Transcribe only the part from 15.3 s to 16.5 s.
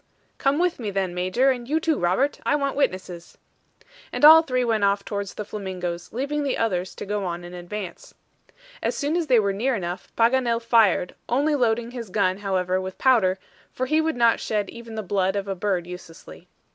of a bird uselessly.